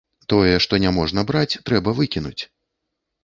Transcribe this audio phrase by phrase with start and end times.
[0.31, 2.41] Тое, што няможна браць, трэба выкінуць.